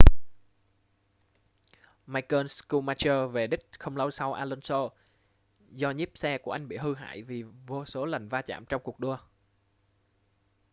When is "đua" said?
8.99-9.17